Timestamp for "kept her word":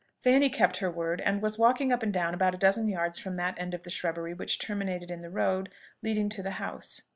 0.49-1.21